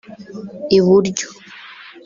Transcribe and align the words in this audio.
i 0.77 0.77
buryo 0.85 1.25